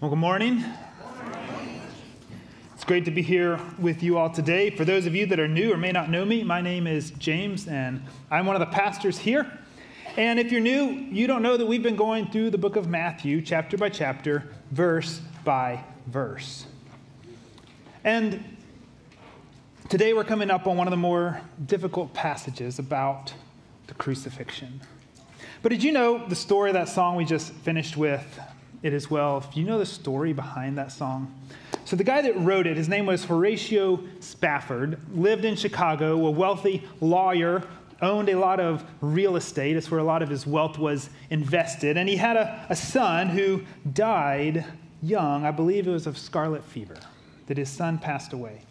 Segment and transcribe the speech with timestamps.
[0.00, 0.64] Well, good morning.
[2.74, 4.70] It's great to be here with you all today.
[4.70, 7.12] For those of you that are new or may not know me, my name is
[7.12, 9.50] James, and I'm one of the pastors here.
[10.16, 12.88] And if you're new, you don't know that we've been going through the book of
[12.88, 16.66] Matthew, chapter by chapter, verse by verse.
[18.02, 18.44] And
[19.88, 23.32] today we're coming up on one of the more difficult passages about
[23.86, 24.80] the crucifixion.
[25.62, 28.40] But did you know the story of that song we just finished with?
[28.84, 29.38] It as well.
[29.38, 31.34] If you know the story behind that song,
[31.86, 36.30] so the guy that wrote it, his name was Horatio Spafford, lived in Chicago, a
[36.30, 37.64] wealthy lawyer,
[38.02, 39.74] owned a lot of real estate.
[39.76, 41.96] It's where a lot of his wealth was invested.
[41.96, 44.66] And he had a, a son who died
[45.02, 45.46] young.
[45.46, 46.98] I believe it was of scarlet fever,
[47.46, 48.64] that his son passed away.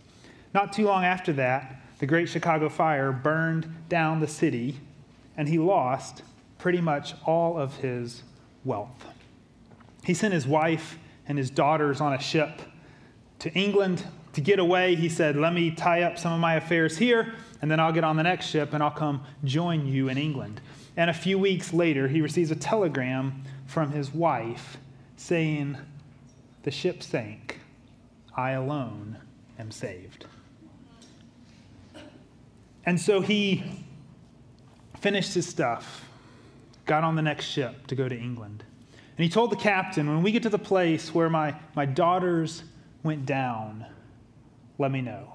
[0.53, 4.77] Not too long after that, the Great Chicago Fire burned down the city,
[5.37, 6.21] and he lost
[6.59, 8.21] pretty much all of his
[8.63, 9.07] wealth.
[10.03, 12.61] He sent his wife and his daughters on a ship
[13.39, 14.95] to England to get away.
[14.95, 18.03] He said, Let me tie up some of my affairs here, and then I'll get
[18.03, 20.61] on the next ship and I'll come join you in England.
[20.97, 24.77] And a few weeks later, he receives a telegram from his wife
[25.15, 25.77] saying,
[26.63, 27.59] The ship sank.
[28.35, 29.17] I alone
[29.59, 30.25] am saved.
[32.85, 33.63] And so he
[34.99, 36.09] finished his stuff,
[36.85, 38.63] got on the next ship to go to England.
[39.17, 42.63] And he told the captain, when we get to the place where my, my daughters
[43.03, 43.85] went down,
[44.79, 45.33] let me know.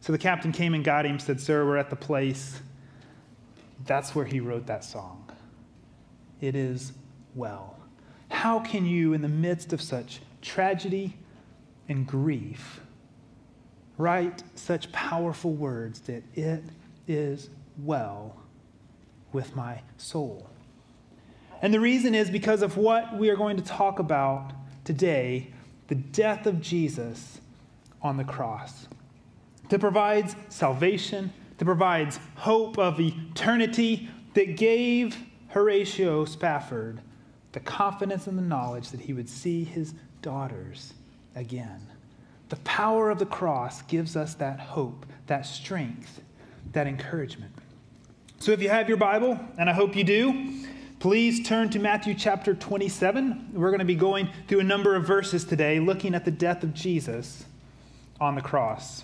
[0.00, 2.60] So the captain came and got him, said, Sir, we're at the place.
[3.86, 5.30] That's where he wrote that song.
[6.40, 6.92] It is
[7.36, 7.76] well.
[8.30, 11.16] How can you, in the midst of such tragedy
[11.88, 12.80] and grief,
[13.96, 16.64] write such powerful words that it
[17.06, 18.36] is well
[19.32, 20.49] with my soul?
[21.62, 24.52] And the reason is because of what we are going to talk about
[24.84, 25.52] today
[25.88, 27.40] the death of Jesus
[28.00, 28.86] on the cross.
[29.70, 35.16] That provides salvation, that provides hope of eternity, that gave
[35.48, 37.00] Horatio Spafford
[37.52, 40.94] the confidence and the knowledge that he would see his daughters
[41.34, 41.84] again.
[42.48, 46.20] The power of the cross gives us that hope, that strength,
[46.72, 47.52] that encouragement.
[48.38, 50.64] So if you have your Bible, and I hope you do,
[51.00, 53.52] Please turn to Matthew chapter 27.
[53.54, 56.62] We're going to be going through a number of verses today looking at the death
[56.62, 57.46] of Jesus
[58.20, 59.02] on the cross.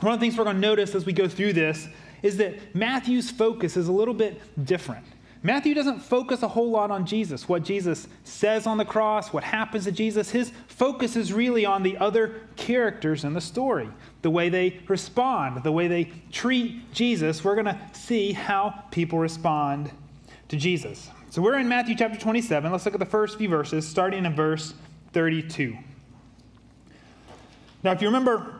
[0.00, 1.86] One of the things we're going to notice as we go through this
[2.20, 5.04] is that Matthew's focus is a little bit different.
[5.44, 9.44] Matthew doesn't focus a whole lot on Jesus, what Jesus says on the cross, what
[9.44, 10.30] happens to Jesus.
[10.30, 13.88] His focus is really on the other characters in the story,
[14.22, 17.44] the way they respond, the way they treat Jesus.
[17.44, 19.92] We're going to see how people respond
[20.48, 21.10] to Jesus.
[21.30, 22.72] So we're in Matthew chapter 27.
[22.72, 24.74] Let's look at the first few verses, starting in verse
[25.12, 25.76] 32.
[27.82, 28.54] Now, if you remember,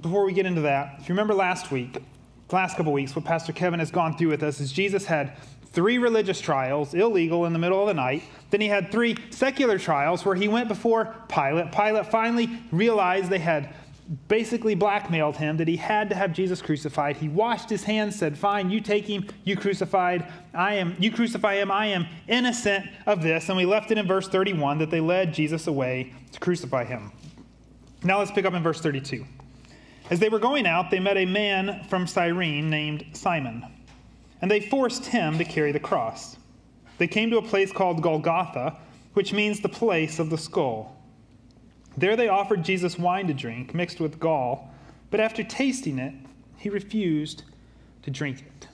[0.00, 2.02] before we get into that, if you remember last week,
[2.50, 5.98] last couple weeks, what Pastor Kevin has gone through with us is Jesus had three
[5.98, 8.22] religious trials, illegal in the middle of the night.
[8.50, 11.72] Then he had three secular trials where he went before Pilate.
[11.72, 13.74] Pilate finally realized they had
[14.28, 17.16] basically blackmailed him that he had to have Jesus crucified.
[17.16, 20.26] He washed his hands, said, "Fine, you take him, you crucified.
[20.52, 21.70] I am you crucify him.
[21.70, 25.32] I am innocent of this." And we left it in verse 31 that they led
[25.32, 27.12] Jesus away to crucify him.
[28.02, 29.24] Now let's pick up in verse 32.
[30.10, 33.64] As they were going out, they met a man from Cyrene named Simon,
[34.42, 36.36] and they forced him to carry the cross.
[36.98, 38.76] They came to a place called Golgotha,
[39.14, 40.93] which means the place of the skull.
[41.96, 44.72] There they offered Jesus wine to drink, mixed with gall,
[45.10, 46.14] but after tasting it,
[46.56, 47.44] he refused
[48.02, 48.68] to drink it.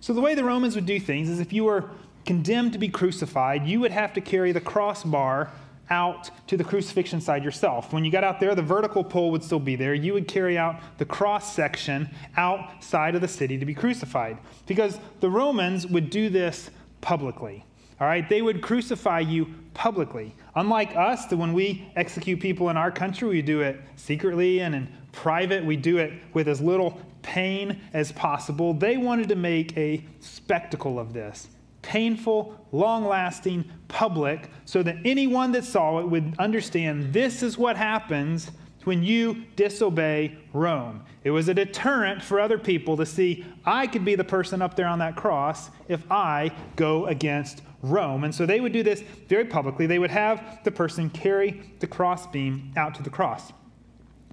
[0.00, 1.90] So, the way the Romans would do things is if you were
[2.26, 5.50] condemned to be crucified, you would have to carry the crossbar
[5.90, 7.92] out to the crucifixion side yourself.
[7.92, 9.94] When you got out there, the vertical pole would still be there.
[9.94, 14.98] You would carry out the cross section outside of the city to be crucified because
[15.20, 17.64] the Romans would do this publicly.
[18.00, 20.34] All right, they would crucify you publicly.
[20.56, 24.74] Unlike us, that when we execute people in our country, we do it secretly and
[24.74, 25.64] in private.
[25.64, 28.74] We do it with as little pain as possible.
[28.74, 31.48] They wanted to make a spectacle of this
[31.82, 37.76] painful, long lasting, public, so that anyone that saw it would understand this is what
[37.76, 38.50] happens
[38.84, 41.02] when you disobey Rome.
[41.24, 44.76] It was a deterrent for other people to see I could be the person up
[44.76, 48.24] there on that cross if I go against Rome.
[48.24, 49.86] And so they would do this very publicly.
[49.86, 53.52] They would have the person carry the crossbeam out to the cross.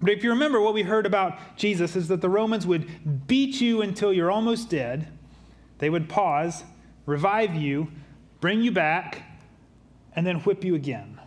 [0.01, 3.61] But if you remember what we heard about Jesus is that the Romans would beat
[3.61, 5.07] you until you're almost dead.
[5.77, 6.63] They would pause,
[7.05, 7.91] revive you,
[8.39, 9.23] bring you back,
[10.15, 11.19] and then whip you again.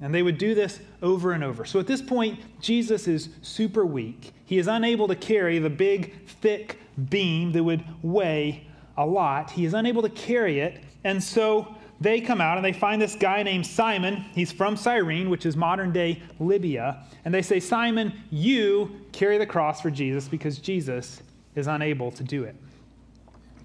[0.00, 1.64] And they would do this over and over.
[1.64, 4.32] So at this point, Jesus is super weak.
[4.44, 8.66] He is unable to carry the big, thick beam that would weigh
[8.96, 9.50] a lot.
[9.50, 10.82] He is unable to carry it.
[11.06, 14.24] And so they come out and they find this guy named Simon.
[14.34, 17.04] He's from Cyrene, which is modern day Libya.
[17.24, 21.22] And they say, Simon, you carry the cross for Jesus because Jesus
[21.54, 22.56] is unable to do it.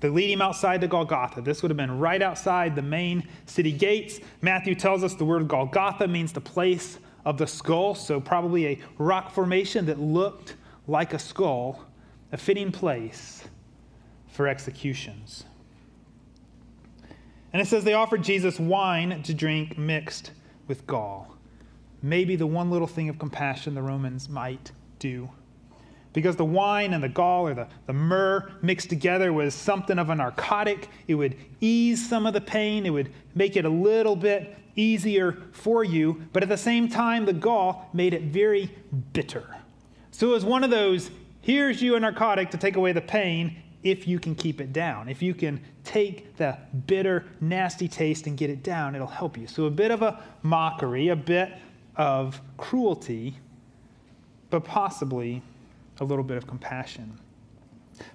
[0.01, 1.41] They lead him outside to Golgotha.
[1.41, 4.19] This would have been right outside the main city gates.
[4.41, 8.79] Matthew tells us the word Golgotha means the place of the skull, so probably a
[8.99, 10.57] rock formation that looked
[10.87, 11.87] like a skull,
[12.31, 13.45] a fitting place
[14.27, 15.45] for executions.
[17.53, 20.31] And it says they offered Jesus wine to drink mixed
[20.67, 21.35] with gall.
[22.01, 25.29] Maybe the one little thing of compassion the Romans might do.
[26.13, 30.09] Because the wine and the gall or the, the myrrh mixed together was something of
[30.09, 30.89] a narcotic.
[31.07, 35.37] It would ease some of the pain, it would make it a little bit easier
[35.51, 36.23] for you.
[36.33, 38.75] But at the same time, the gall made it very
[39.13, 39.55] bitter.
[40.11, 41.11] So it was one of those
[41.41, 45.09] here's you a narcotic to take away the pain if you can keep it down.
[45.09, 46.57] If you can take the
[46.87, 49.47] bitter, nasty taste and get it down, it'll help you.
[49.47, 51.53] So a bit of a mockery, a bit
[51.95, 53.37] of cruelty,
[54.49, 55.41] but possibly
[55.99, 57.19] a little bit of compassion.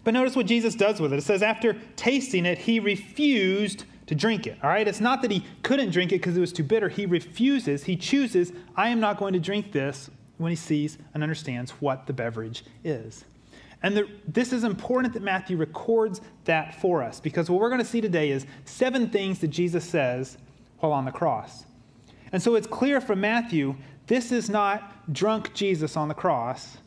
[0.05, 1.19] But notice what Jesus does with it.
[1.19, 4.59] It says, after tasting it, he refused to drink it.
[4.62, 4.87] All right?
[4.87, 6.89] It's not that he couldn't drink it because it was too bitter.
[6.89, 11.23] He refuses, he chooses, I am not going to drink this when he sees and
[11.23, 13.25] understands what the beverage is.
[13.82, 17.81] And the, this is important that Matthew records that for us because what we're going
[17.81, 20.38] to see today is seven things that Jesus says
[20.78, 21.64] while on the cross.
[22.32, 23.76] And so it's clear from Matthew
[24.06, 26.78] this is not drunk Jesus on the cross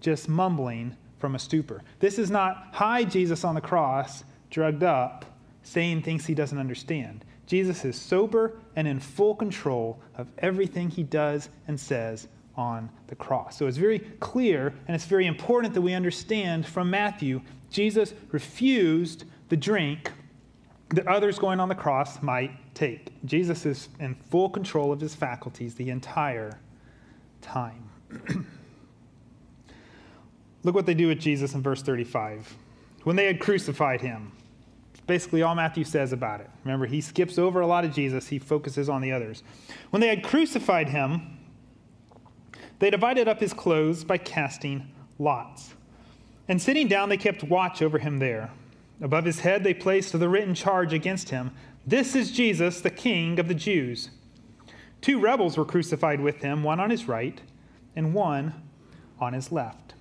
[0.00, 1.82] just mumbling from a stupor.
[1.98, 5.24] This is not high Jesus on the cross, drugged up,
[5.62, 7.24] saying things he doesn't understand.
[7.46, 13.14] Jesus is sober and in full control of everything he does and says on the
[13.14, 13.56] cross.
[13.56, 17.40] So it's very clear and it's very important that we understand from Matthew
[17.74, 20.12] Jesus refused the drink
[20.90, 23.08] that others going on the cross might take.
[23.24, 26.60] Jesus is in full control of his faculties the entire
[27.42, 27.90] time.
[30.62, 32.56] Look what they do with Jesus in verse 35.
[33.02, 34.30] When they had crucified him,
[35.08, 36.50] basically all Matthew says about it.
[36.64, 39.42] Remember, he skips over a lot of Jesus, he focuses on the others.
[39.90, 41.38] When they had crucified him,
[42.78, 45.74] they divided up his clothes by casting lots.
[46.48, 48.50] And sitting down, they kept watch over him there.
[49.00, 51.50] Above his head, they placed the written charge against him
[51.86, 54.10] This is Jesus, the King of the Jews.
[55.00, 57.40] Two rebels were crucified with him, one on his right
[57.94, 58.54] and one
[59.20, 59.94] on his left.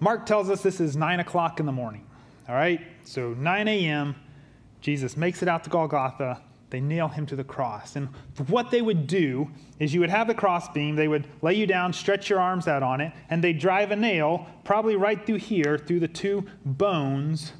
[0.00, 2.06] Mark tells us this is 9 o'clock in the morning.
[2.48, 2.80] All right?
[3.04, 4.16] So 9 a.m.,
[4.80, 6.40] Jesus makes it out to Golgotha
[6.70, 7.96] they nail him to the cross.
[7.96, 8.08] And
[8.46, 11.92] what they would do is you would have the crossbeam, they would lay you down,
[11.92, 15.76] stretch your arms out on it, and they drive a nail probably right through here,
[15.76, 17.52] through the two bones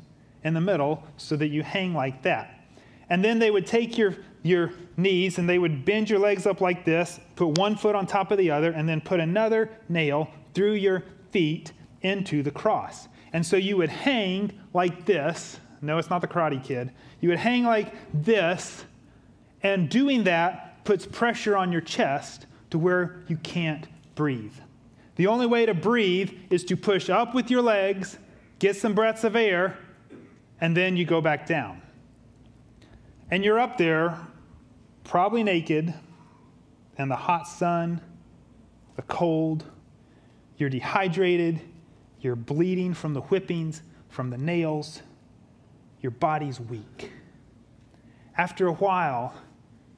[0.44, 2.64] in the middle, so that you hang like that.
[3.10, 6.60] And then they would take your, your knees and they would bend your legs up
[6.60, 10.30] like this, put one foot on top of the other, and then put another nail
[10.54, 11.02] through your
[11.32, 11.72] feet
[12.02, 13.08] into the cross.
[13.32, 15.58] And so you would hang like this.
[15.82, 16.92] No, it's not the Karate Kid.
[17.20, 18.84] You would hang like this
[19.62, 24.54] and doing that puts pressure on your chest to where you can't breathe.
[25.16, 28.18] The only way to breathe is to push up with your legs,
[28.58, 29.76] get some breaths of air,
[30.60, 31.82] and then you go back down.
[33.30, 34.18] And you're up there,
[35.04, 35.92] probably naked,
[36.96, 38.00] and the hot sun,
[38.96, 39.64] the cold,
[40.56, 41.60] you're dehydrated,
[42.20, 45.02] you're bleeding from the whippings, from the nails,
[46.00, 47.12] your body's weak.
[48.36, 49.34] After a while,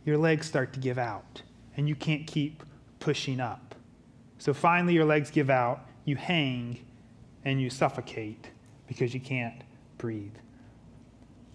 [0.04, 1.42] your legs start to give out
[1.76, 2.62] and you can't keep
[3.00, 3.74] pushing up.
[4.38, 6.84] So finally, your legs give out, you hang,
[7.44, 8.50] and you suffocate
[8.86, 9.62] because you can't
[9.98, 10.34] breathe.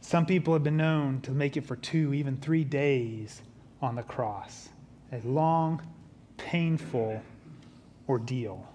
[0.01, 3.41] Some people have been known to make it for two, even three days
[3.81, 4.69] on the cross.
[5.11, 5.81] A long,
[6.37, 7.21] painful
[8.07, 8.65] ordeal.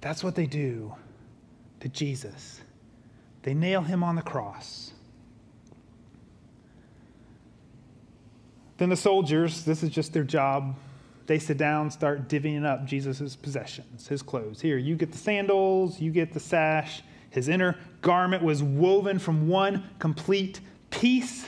[0.00, 0.94] That's what they do
[1.80, 2.60] to Jesus.
[3.42, 4.93] They nail him on the cross.
[8.76, 10.76] Then the soldiers, this is just their job.
[11.26, 14.60] They sit down, start divvying up Jesus' possessions, his clothes.
[14.60, 17.02] Here, you get the sandals, you get the sash.
[17.30, 21.46] His inner garment was woven from one complete piece.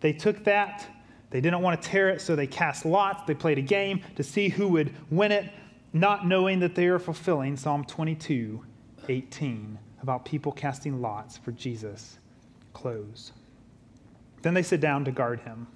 [0.00, 0.86] They took that.
[1.30, 3.24] They didn't want to tear it, so they cast lots.
[3.26, 5.52] They played a game to see who would win it,
[5.92, 8.64] not knowing that they are fulfilling Psalm 22
[9.08, 12.18] 18 about people casting lots for Jesus'
[12.72, 13.32] clothes.
[14.42, 15.66] Then they sit down to guard him.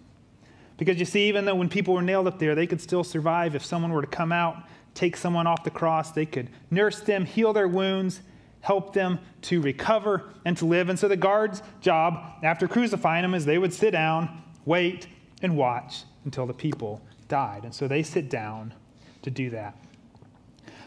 [0.78, 3.54] Because you see, even though when people were nailed up there, they could still survive.
[3.54, 4.62] If someone were to come out,
[4.94, 8.20] take someone off the cross, they could nurse them, heal their wounds,
[8.60, 10.88] help them to recover and to live.
[10.88, 15.08] And so the guard's job after crucifying them is they would sit down, wait,
[15.42, 17.64] and watch until the people died.
[17.64, 18.72] And so they sit down
[19.22, 19.76] to do that.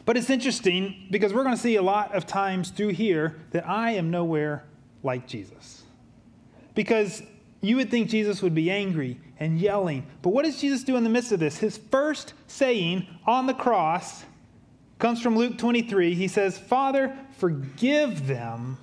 [0.06, 3.68] But it's interesting because we're going to see a lot of times through here that
[3.68, 4.64] I am nowhere
[5.04, 5.84] like Jesus.
[6.76, 7.22] Because
[7.62, 10.06] you would think Jesus would be angry and yelling.
[10.22, 11.58] But what does Jesus do in the midst of this?
[11.58, 14.24] His first saying on the cross
[15.00, 16.14] comes from Luke 23.
[16.14, 18.78] He says, Father, forgive them,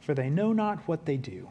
[0.00, 1.48] for they know not what they do.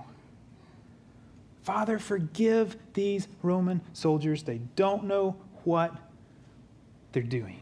[1.63, 4.43] Father, forgive these Roman soldiers.
[4.43, 5.95] They don't know what
[7.11, 7.59] they're doing.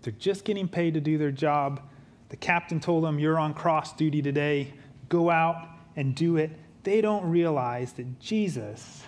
[0.00, 1.82] They're just getting paid to do their job.
[2.30, 4.72] The captain told them, You're on cross duty today.
[5.10, 6.52] Go out and do it.
[6.86, 9.02] They don't realize that Jesus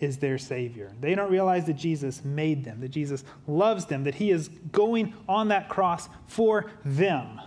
[0.00, 0.90] is their Savior.
[1.00, 5.14] They don't realize that Jesus made them, that Jesus loves them, that He is going
[5.28, 7.40] on that cross for them.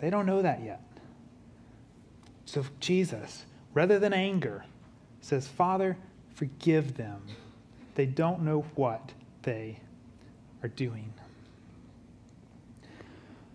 [0.00, 0.82] They don't know that yet.
[2.44, 4.66] So Jesus rather than anger,
[5.22, 5.96] says, Father,
[6.34, 7.22] forgive them.
[7.94, 9.80] They don't know what they
[10.62, 11.14] are doing.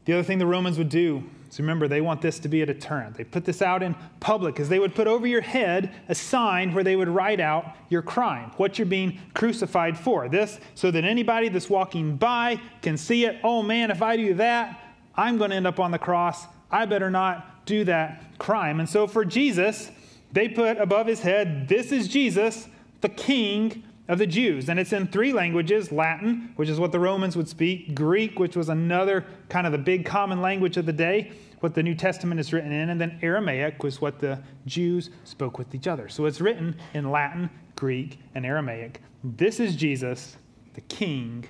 [0.06, 1.24] The other thing the Romans would do
[1.56, 3.16] is remember, they want this to be a deterrent.
[3.16, 6.74] They put this out in public because they would put over your head a sign
[6.74, 10.28] where they would write out your crime, what you're being crucified for.
[10.28, 13.40] This so that anybody that's walking by can see it.
[13.42, 14.82] Oh man, if I do that,
[15.16, 16.46] I'm going to end up on the cross.
[16.70, 18.82] I better not do that crime.
[18.82, 19.92] And so for Jesus,
[20.34, 22.68] they put above his head, This is Jesus,
[23.00, 24.70] the King of the Jews.
[24.70, 28.56] And it's in three languages Latin, which is what the Romans would speak, Greek, which
[28.56, 32.40] was another kind of the big common language of the day, what the New Testament
[32.40, 36.10] is written in, and then Aramaic was what the Jews spoke with each other.
[36.10, 39.02] So it's written in Latin, Greek, and Aramaic.
[39.24, 40.38] This is Jesus,
[40.74, 41.48] the King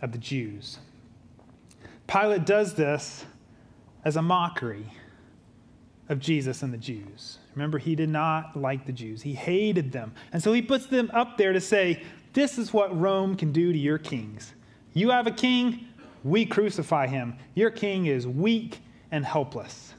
[0.00, 0.78] of the Jews.
[2.06, 3.24] Pilate does this
[4.04, 4.86] as a mockery
[6.08, 7.38] of Jesus and the Jews.
[7.54, 10.12] Remember, he did not like the Jews, he hated them.
[10.32, 13.72] And so he puts them up there to say, This is what Rome can do
[13.72, 14.52] to your kings.
[14.92, 15.86] You have a king,
[16.22, 17.36] we crucify him.
[17.54, 18.80] Your king is weak
[19.12, 19.94] and helpless.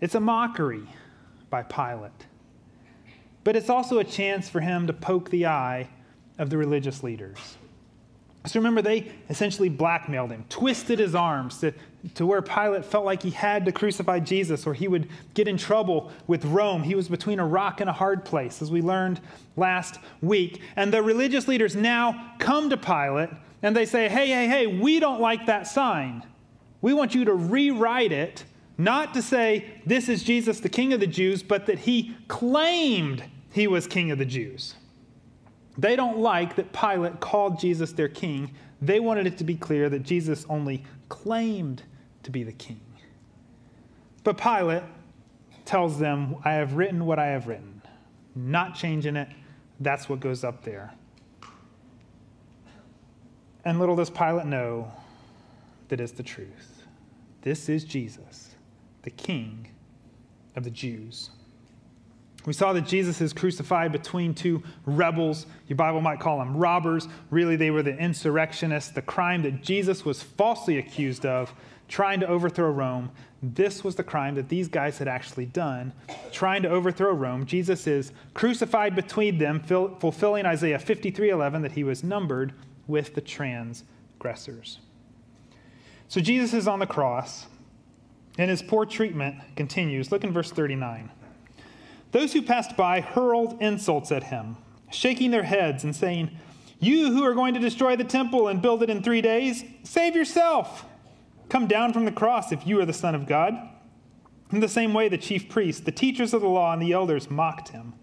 [0.00, 0.86] It's a mockery
[1.50, 2.12] by Pilate.
[3.42, 5.88] But it's also a chance for him to poke the eye
[6.38, 7.56] of the religious leaders.
[8.46, 11.74] So remember, they essentially blackmailed him, twisted his arms to,
[12.14, 15.58] to where Pilate felt like he had to crucify Jesus or he would get in
[15.58, 16.82] trouble with Rome.
[16.82, 19.20] He was between a rock and a hard place, as we learned
[19.56, 20.62] last week.
[20.76, 23.30] And the religious leaders now come to Pilate
[23.62, 26.24] and they say, hey, hey, hey, we don't like that sign.
[26.80, 28.44] We want you to rewrite it,
[28.78, 33.22] not to say this is Jesus, the King of the Jews, but that he claimed
[33.52, 34.74] he was King of the Jews.
[35.76, 38.54] They don't like that Pilate called Jesus their king.
[38.82, 41.82] They wanted it to be clear that Jesus only claimed
[42.22, 42.80] to be the king.
[44.24, 44.82] But Pilate
[45.64, 47.80] tells them, I have written what I have written,
[48.34, 49.28] not changing it.
[49.80, 50.92] That's what goes up there.
[53.64, 54.92] And little does Pilate know
[55.88, 56.69] that it's the truth.
[57.42, 58.54] This is Jesus,
[59.02, 59.68] the King
[60.56, 61.30] of the Jews.
[62.46, 65.46] We saw that Jesus is crucified between two rebels.
[65.68, 67.06] Your Bible might call them robbers.
[67.28, 68.90] Really, they were the insurrectionists.
[68.90, 71.52] The crime that Jesus was falsely accused of,
[71.86, 73.10] trying to overthrow Rome.
[73.42, 75.92] This was the crime that these guys had actually done,
[76.32, 77.44] trying to overthrow Rome.
[77.44, 82.54] Jesus is crucified between them, fulfilling Isaiah 53:11 that he was numbered
[82.86, 84.78] with the transgressors.
[86.10, 87.46] So Jesus is on the cross,
[88.36, 90.10] and his poor treatment continues.
[90.10, 91.08] Look in verse 39.
[92.10, 94.56] Those who passed by hurled insults at him,
[94.90, 96.32] shaking their heads and saying,
[96.80, 100.16] You who are going to destroy the temple and build it in three days, save
[100.16, 100.84] yourself.
[101.48, 103.54] Come down from the cross if you are the Son of God.
[104.50, 107.30] In the same way, the chief priests, the teachers of the law, and the elders
[107.30, 107.94] mocked him.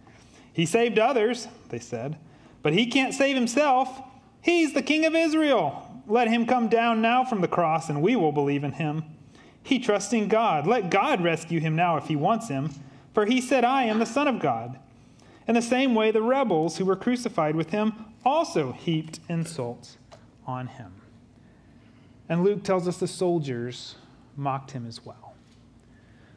[0.53, 2.17] He saved others, they said,
[2.63, 4.01] but he can't save himself.
[4.41, 5.86] He's the King of Israel.
[6.07, 9.03] Let him come down now from the cross, and we will believe in him.
[9.61, 10.65] He trusts in God.
[10.65, 12.71] Let God rescue him now if he wants him.
[13.13, 14.79] For he said, I am the Son of God.
[15.47, 19.97] In the same way, the rebels who were crucified with him also heaped insults
[20.45, 20.93] on him.
[22.29, 23.95] And Luke tells us the soldiers
[24.35, 25.33] mocked him as well.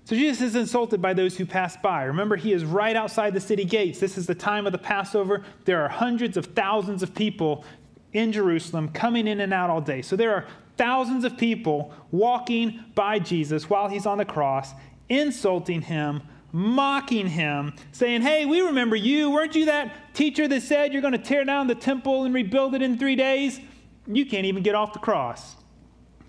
[0.04, 2.02] So Jesus is insulted by those who pass by.
[2.02, 4.00] Remember, he is right outside the city gates.
[4.00, 5.44] This is the time of the Passover.
[5.66, 7.64] There are hundreds of thousands of people
[8.12, 10.02] in Jerusalem coming in and out all day.
[10.02, 14.72] So there are thousands of people walking by Jesus while he's on the cross,
[15.08, 19.30] insulting him mocking him, saying, Hey, we remember you.
[19.30, 22.74] Weren't you that teacher that said you're going to tear down the temple and rebuild
[22.74, 23.60] it in three days?
[24.06, 25.56] You can't even get off the cross.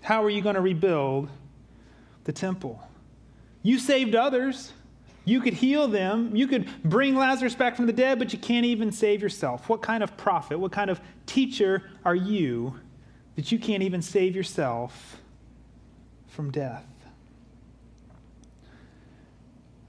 [0.02, 1.30] How are you going to rebuild
[2.24, 2.80] the temple?
[3.62, 4.72] You saved others.
[5.24, 6.34] You could heal them.
[6.34, 9.68] You could bring Lazarus back from the dead, but you can't even save yourself.
[9.68, 12.74] What kind of prophet, what kind of teacher are you
[13.36, 15.18] that you can't even save yourself
[16.26, 16.86] from death?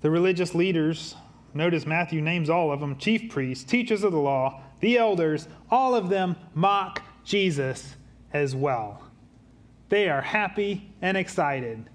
[0.02, 1.16] The religious leaders,
[1.54, 5.96] notice Matthew names all of them chief priests, teachers of the law, the elders, all
[5.96, 7.96] of them mock Jesus
[8.34, 9.02] as well.
[9.90, 11.90] They are happy and excited.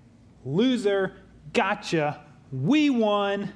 [0.45, 1.17] Loser,
[1.53, 3.53] gotcha, we won.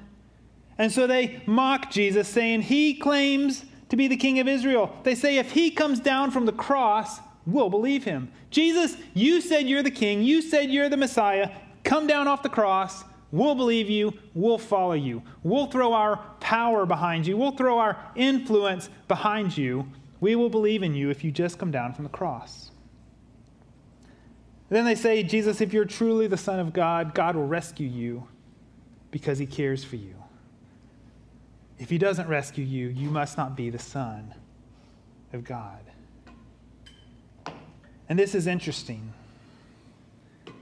[0.77, 4.95] And so they mock Jesus, saying he claims to be the king of Israel.
[5.03, 8.31] They say if he comes down from the cross, we'll believe him.
[8.49, 10.23] Jesus, you said you're the king.
[10.23, 11.51] You said you're the Messiah.
[11.83, 13.03] Come down off the cross.
[13.31, 14.13] We'll believe you.
[14.33, 15.23] We'll follow you.
[15.41, 17.35] We'll throw our power behind you.
[17.35, 19.87] We'll throw our influence behind you.
[20.19, 22.71] We will believe in you if you just come down from the cross.
[24.69, 28.27] then they say, Jesus, if you're truly the Son of God, God will rescue you
[29.13, 30.15] because he cares for you.
[31.77, 34.33] If he doesn't rescue you, you must not be the Son
[35.33, 35.81] of God.
[38.09, 39.13] And this is interesting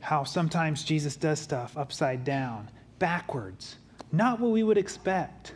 [0.02, 3.78] how sometimes Jesus does stuff upside down, backwards,
[4.12, 5.54] not what we would expect.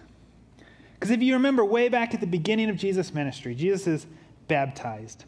[0.93, 4.07] Because if you remember way back at the beginning of Jesus' ministry, Jesus is
[4.47, 5.25] baptized.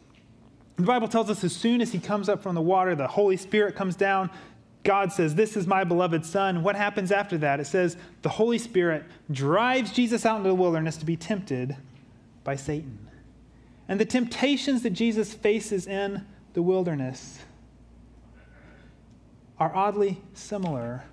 [0.76, 3.36] The Bible tells us as soon as he comes up from the water, the Holy
[3.36, 4.30] Spirit comes down.
[4.88, 6.62] God says, This is my beloved Son.
[6.62, 7.60] What happens after that?
[7.60, 11.76] It says, The Holy Spirit drives Jesus out into the wilderness to be tempted
[12.42, 13.06] by Satan.
[13.86, 17.40] And the temptations that Jesus faces in the wilderness
[19.60, 21.04] are oddly similar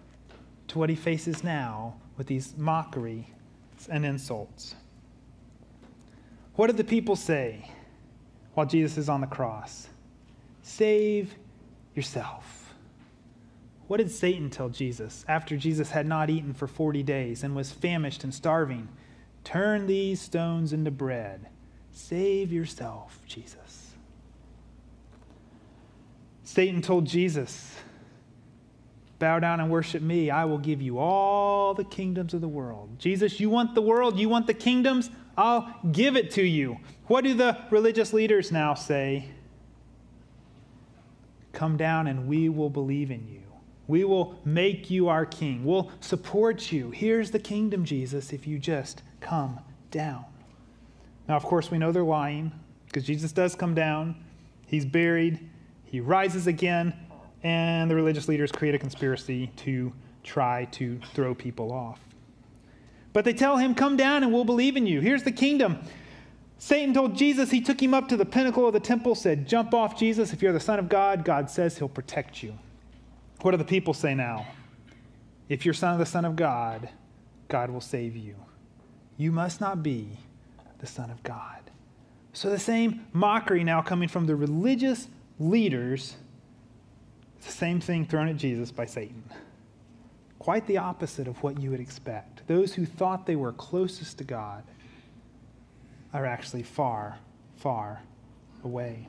[0.69, 3.27] to what he faces now with these mockery
[3.89, 4.75] and insults.
[6.55, 7.69] What did the people say
[8.53, 9.89] while Jesus is on the cross?
[10.61, 11.35] Save
[11.93, 12.64] yourself.
[13.87, 17.71] What did Satan tell Jesus after Jesus had not eaten for 40 days and was
[17.71, 18.87] famished and starving?
[19.43, 21.47] Turn these stones into bread.
[21.91, 23.91] Save yourself, Jesus.
[26.43, 27.75] Satan told Jesus,
[29.17, 30.29] Bow down and worship me.
[30.29, 32.99] I will give you all the kingdoms of the world.
[32.99, 34.19] Jesus, you want the world?
[34.19, 35.09] You want the kingdoms?
[35.37, 36.77] I'll give it to you.
[37.07, 39.29] What do the religious leaders now say?
[41.53, 43.44] Come down and we will believe in you.
[43.87, 45.63] We will make you our king.
[45.63, 46.91] We'll support you.
[46.91, 49.59] Here's the kingdom, Jesus, if you just come
[49.91, 50.25] down.
[51.27, 52.51] Now, of course, we know they're lying
[52.87, 54.15] because Jesus does come down.
[54.67, 55.39] He's buried.
[55.83, 56.93] He rises again
[57.45, 59.93] and the religious leaders create a conspiracy to
[60.23, 61.99] try to throw people off.
[63.13, 64.99] But they tell him, Come down and we'll believe in you.
[64.99, 65.77] Here's the kingdom.
[66.57, 69.75] Satan told Jesus, he took him up to the pinnacle of the temple, said, Jump
[69.75, 70.33] off, Jesus.
[70.33, 72.57] If you're the Son of God, God says he'll protect you.
[73.45, 74.47] What do the people say now?
[75.49, 76.89] If you're son of the Son of God,
[77.47, 78.33] God will save you.
[79.17, 80.17] You must not be
[80.79, 81.59] the Son of God.
[82.33, 86.15] So the same mockery now coming from the religious leaders
[87.45, 89.23] the same thing thrown at Jesus by Satan.
[90.39, 92.47] Quite the opposite of what you would expect.
[92.47, 94.63] Those who thought they were closest to God
[96.15, 97.19] are actually far,
[97.57, 98.01] far
[98.63, 99.07] away.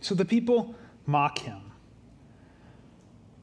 [0.00, 1.72] So the people mock him.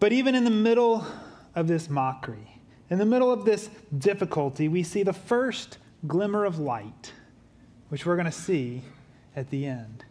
[0.04, 1.08] But even in the middle
[1.56, 6.60] of this mockery, in the middle of this difficulty, we see the first glimmer of
[6.60, 7.14] light,
[7.88, 8.82] which we're going to see
[9.34, 10.04] at the end.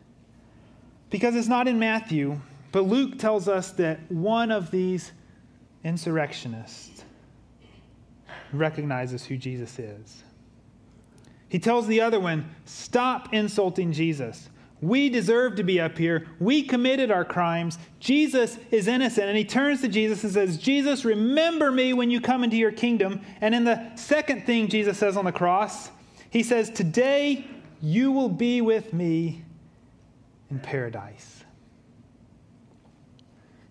[1.10, 2.40] Because it's not in Matthew,
[2.72, 5.12] but Luke tells us that one of these
[5.84, 7.04] insurrectionists
[8.50, 10.22] recognizes who Jesus is.
[11.50, 14.48] He tells the other one, Stop insulting Jesus.
[14.82, 16.26] We deserve to be up here.
[16.40, 17.78] We committed our crimes.
[18.00, 19.28] Jesus is innocent.
[19.28, 22.72] And he turns to Jesus and says, Jesus, remember me when you come into your
[22.72, 23.20] kingdom.
[23.40, 25.90] And in the second thing Jesus says on the cross,
[26.30, 27.46] he says, Today
[27.80, 29.44] you will be with me
[30.50, 31.44] in paradise.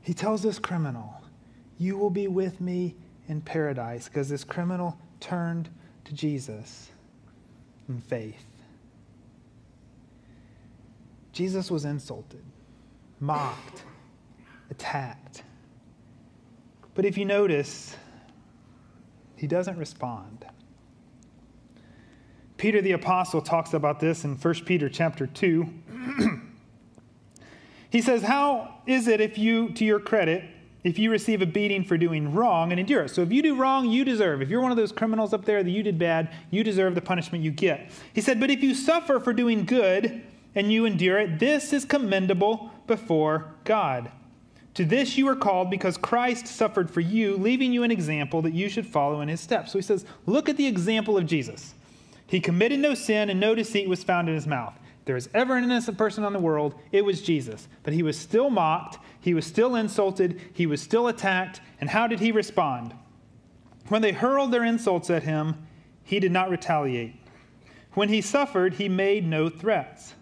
[0.02, 1.22] He tells this criminal,
[1.78, 2.96] You will be with me
[3.28, 5.70] in paradise, because this criminal turned
[6.06, 6.90] to Jesus
[7.90, 8.46] in faith.
[11.32, 12.44] Jesus was insulted,
[13.20, 13.84] mocked,
[14.70, 15.44] attacked.
[16.94, 17.96] But if you notice,
[19.36, 20.46] he doesn't respond.
[22.58, 26.42] Peter the apostle talks about this in 1 Peter chapter 2.
[27.92, 30.46] He says, How is it if you, to your credit,
[30.84, 33.10] if you receive a beating for doing wrong and endure it.
[33.10, 34.42] So if you do wrong, you deserve.
[34.42, 37.02] If you're one of those criminals up there that you did bad, you deserve the
[37.02, 37.92] punishment you get.
[38.14, 40.24] He said, But if you suffer for doing good
[40.56, 44.12] and you endure it, this is commendable before God.
[44.76, 48.54] To this you are called because Christ suffered for you, leaving you an example that
[48.54, 49.72] you should follow in his steps.
[49.72, 51.74] So he says, Look at the example of Jesus.
[52.26, 54.74] He committed no sin, and no deceit was found in his mouth.
[55.06, 57.68] If ever an innocent person on the world, it was Jesus.
[57.84, 61.60] But he was still mocked, he was still insulted, he was still attacked.
[61.82, 62.94] And how did he respond?
[63.90, 65.68] When they hurled their insults at him,
[66.04, 67.16] he did not retaliate.
[67.94, 70.14] When he suffered, he made no threats.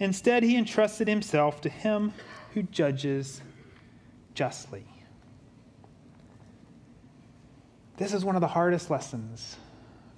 [0.00, 2.12] Instead, he entrusted himself to him
[2.54, 3.42] who judges
[4.34, 4.84] justly.
[7.96, 9.56] This is one of the hardest lessons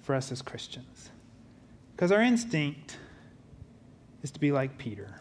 [0.01, 1.09] for us as Christians.
[1.95, 2.97] Because our instinct
[4.21, 5.19] is to be like Peter.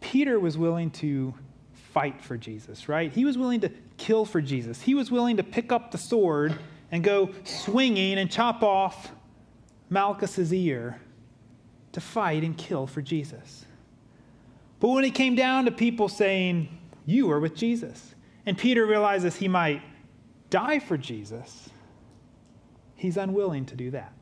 [0.00, 1.34] Peter was willing to
[1.72, 3.12] fight for Jesus, right?
[3.12, 4.80] He was willing to kill for Jesus.
[4.80, 6.56] He was willing to pick up the sword
[6.92, 9.10] and go swinging and chop off
[9.88, 11.00] Malchus's ear
[11.92, 13.64] to fight and kill for Jesus.
[14.78, 16.68] But when it came down to people saying,
[17.04, 18.14] You are with Jesus,
[18.46, 19.82] and Peter realizes he might
[20.48, 21.70] die for Jesus,
[22.96, 24.12] he's unwilling to do that.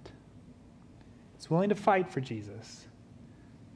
[1.37, 2.87] He's willing to fight for Jesus,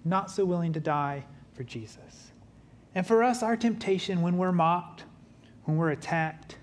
[0.04, 1.24] not so willing to die
[1.54, 2.32] for Jesus.
[2.94, 5.04] And for us, our temptation when we're mocked,
[5.64, 6.58] when we're attacked,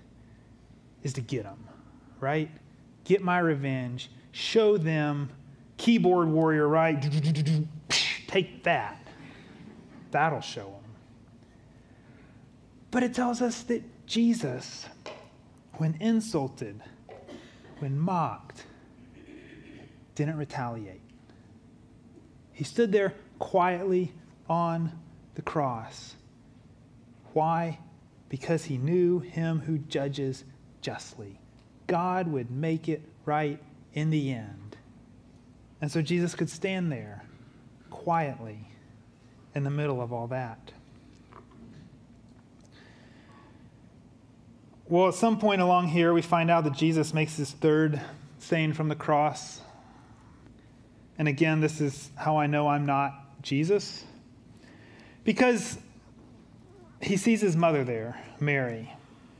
[1.02, 1.66] is to get them,
[2.20, 2.50] right?
[3.04, 5.30] Get my revenge, show them,
[5.80, 7.02] keyboard warrior, right?
[8.26, 9.02] Take that.
[10.10, 10.92] That'll show them.
[12.90, 14.86] But it tells us that Jesus,
[15.74, 16.82] when insulted,
[17.78, 18.66] when mocked,
[20.14, 21.00] didn't retaliate.
[22.52, 24.12] He stood there quietly
[24.50, 24.92] on
[25.34, 26.14] the cross.
[27.32, 27.78] Why?
[28.28, 30.44] Because he knew him who judges
[30.82, 31.38] justly.
[31.86, 33.58] God would make it right
[33.94, 34.69] in the end.
[35.80, 37.24] And so Jesus could stand there
[37.88, 38.68] quietly
[39.54, 40.72] in the middle of all that.
[44.88, 48.00] Well, at some point along here, we find out that Jesus makes his third
[48.38, 49.60] saying from the cross.
[51.16, 54.04] And again, this is how I know I'm not Jesus.
[55.22, 55.78] Because
[57.00, 58.92] he sees his mother there, Mary.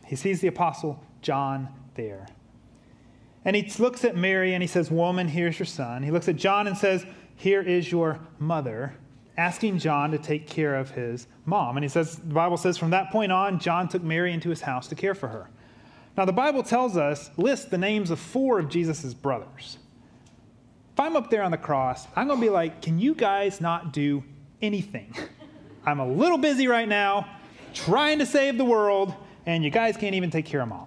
[0.07, 2.27] He sees the apostle John there.
[3.51, 6.05] And he looks at Mary and he says, Woman, here's your son.
[6.05, 8.95] He looks at John and says, Here is your mother
[9.37, 11.77] asking John to take care of his mom.
[11.77, 14.61] And he says, the Bible says, from that point on, John took Mary into his
[14.61, 15.51] house to care for her.
[16.17, 19.79] Now, the Bible tells us, lists the names of four of Jesus' brothers.
[20.93, 23.61] If I'm up there on the cross, I'm going to be like, can you guys
[23.61, 24.23] not do
[24.63, 25.13] anything?
[25.85, 27.27] I'm a little busy right now
[27.75, 29.13] trying to save the world,
[29.45, 30.87] and you guys can't even take care of mom.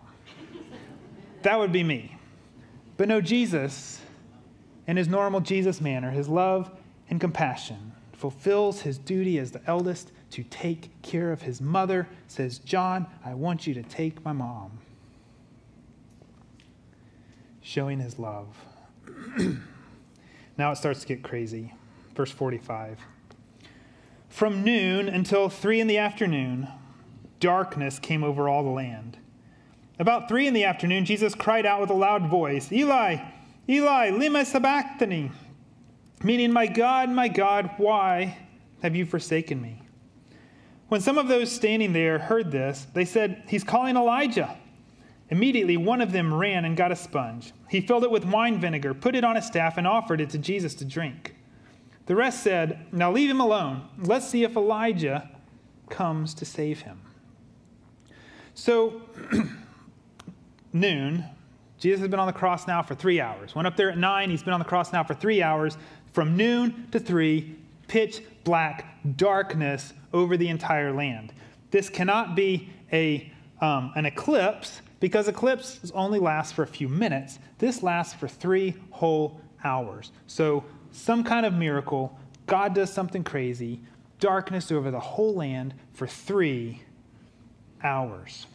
[1.41, 2.12] That would be me.
[2.97, 4.01] But no, Jesus,
[4.88, 6.71] in his normal Jesus manner, his love
[7.10, 12.60] and compassion, fulfills his duty as the eldest to take care of his mother, says,
[12.60, 14.79] John, I want you to take my mom.
[17.62, 18.47] Showing his love.
[20.58, 21.73] now it starts to get crazy.
[22.15, 22.99] Verse 45.
[24.29, 26.67] From noon until three in the afternoon,
[27.39, 29.17] darkness came over all the land.
[30.04, 33.24] About three in the afternoon, Jesus cried out with a loud voice, Eli,
[33.70, 35.32] Eli, lima sabachthani,
[36.22, 38.38] meaning, My God, my God, why
[38.82, 39.82] have you forsaken me?
[40.89, 44.58] When some of those standing there heard this, they said, He's calling Elijah.
[45.30, 47.54] Immediately, one of them ran and got a sponge.
[47.70, 50.38] He filled it with wine vinegar, put it on a staff, and offered it to
[50.38, 51.34] Jesus to drink.
[52.08, 53.88] The rest said, Now leave him alone.
[53.98, 55.30] Let's see if Elijah
[55.88, 57.00] comes to save him.
[58.54, 59.04] So,
[60.73, 61.25] noon,
[61.79, 63.55] Jesus has been on the cross now for three hours.
[63.55, 65.77] Went up there at nine, he's been on the cross now for three hours
[66.13, 67.55] from noon to three,
[67.88, 71.33] pitch black darkness over the entire land.
[71.71, 73.31] This cannot be a,
[73.62, 77.39] um, an eclipse because eclipses only last for a few minutes.
[77.57, 80.12] This lasts for three whole hours.
[80.27, 83.81] So, some kind of miracle, God does something crazy,
[84.19, 86.83] darkness over the whole land for three
[87.83, 88.45] hours.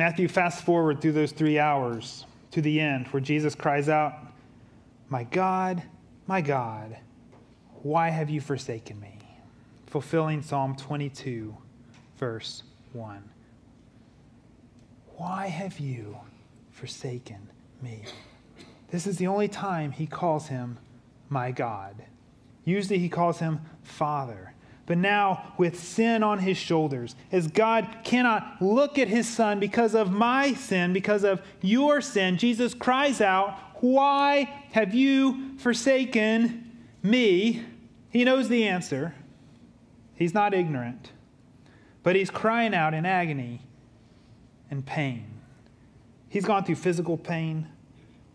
[0.00, 4.14] Matthew fast forward through those three hours to the end where Jesus cries out,
[5.10, 5.82] my God,
[6.26, 6.96] my God,
[7.82, 9.18] why have you forsaken me?
[9.88, 11.54] Fulfilling Psalm 22,
[12.16, 12.62] verse
[12.94, 13.22] 1.
[15.18, 16.16] Why have you
[16.70, 17.50] forsaken
[17.82, 18.04] me?
[18.90, 20.78] This is the only time he calls him
[21.28, 21.94] my God.
[22.64, 24.54] Usually he calls him Father.
[24.90, 27.14] But now with sin on his shoulders.
[27.30, 32.36] As God cannot look at his son because of my sin, because of your sin,
[32.38, 36.72] Jesus cries out, Why have you forsaken
[37.04, 37.64] me?
[38.08, 39.14] He knows the answer.
[40.16, 41.12] He's not ignorant,
[42.02, 43.60] but he's crying out in agony
[44.72, 45.24] and pain.
[46.28, 47.68] He's gone through physical pain.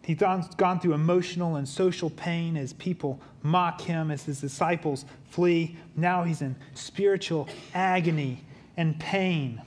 [0.06, 5.78] He's gone through emotional and social pain as people mock him, as his disciples flee.
[5.96, 8.44] Now he's in spiritual agony
[8.78, 9.62] and pain.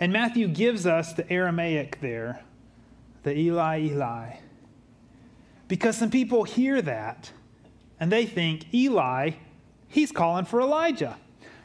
[0.00, 2.42] And Matthew gives us the Aramaic there,
[3.22, 4.36] the Eli, Eli.
[5.68, 7.30] Because some people hear that
[8.00, 9.32] and they think Eli
[9.92, 11.16] he's calling for Elijah.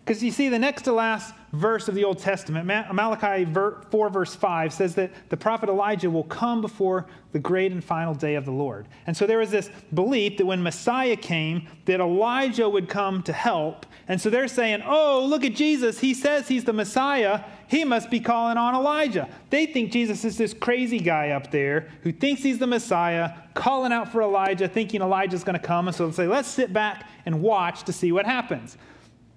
[0.05, 4.35] Because you see, the next to last verse of the Old Testament, Malachi 4, verse
[4.35, 8.45] 5, says that the prophet Elijah will come before the great and final day of
[8.45, 8.87] the Lord.
[9.05, 13.33] And so there was this belief that when Messiah came, that Elijah would come to
[13.33, 13.85] help.
[14.07, 15.99] And so they're saying, oh, look at Jesus.
[15.99, 17.43] He says he's the Messiah.
[17.67, 19.27] He must be calling on Elijah.
[19.49, 23.91] They think Jesus is this crazy guy up there who thinks he's the Messiah, calling
[23.91, 25.87] out for Elijah, thinking Elijah's going to come.
[25.87, 28.77] And so they say, let's sit back and watch to see what happens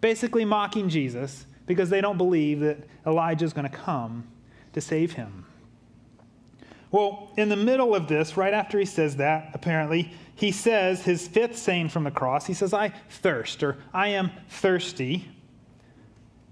[0.00, 4.26] basically mocking Jesus because they don't believe that Elijah is going to come
[4.72, 5.46] to save him.
[6.90, 11.28] Well, in the middle of this, right after he says that, apparently, he says his
[11.28, 12.44] fifth saying from the cross.
[12.46, 15.28] He says, I thirst, or I am thirsty.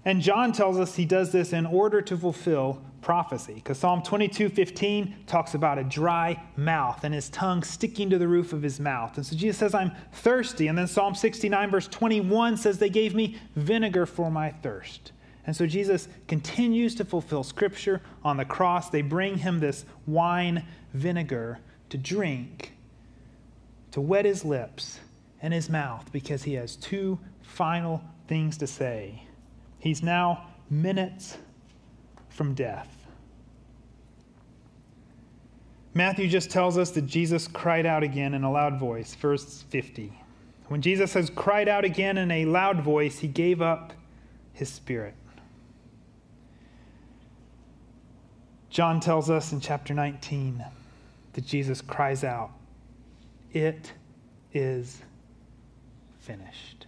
[0.05, 3.55] And John tells us he does this in order to fulfill prophecy.
[3.55, 8.27] Because Psalm 22 15 talks about a dry mouth and his tongue sticking to the
[8.27, 9.17] roof of his mouth.
[9.17, 10.67] And so Jesus says, I'm thirsty.
[10.67, 15.11] And then Psalm 69, verse 21 says, They gave me vinegar for my thirst.
[15.45, 18.89] And so Jesus continues to fulfill scripture on the cross.
[18.89, 21.59] They bring him this wine vinegar
[21.89, 22.73] to drink,
[23.91, 24.99] to wet his lips
[25.41, 29.23] and his mouth, because he has two final things to say.
[29.79, 31.37] He's now minutes
[32.39, 32.87] from death.
[35.93, 40.13] Matthew just tells us that Jesus cried out again in a loud voice, verse 50.
[40.69, 43.91] When Jesus has cried out again in a loud voice, he gave up
[44.53, 45.15] his spirit.
[48.69, 50.63] John tells us in chapter 19
[51.33, 52.51] that Jesus cries out,
[53.51, 53.91] It
[54.53, 55.01] is
[56.21, 56.87] finished.